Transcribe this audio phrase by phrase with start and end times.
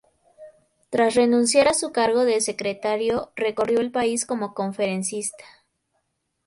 [0.89, 5.45] Tras renunciar a su cargo de Secretario recorrió el país como conferencista.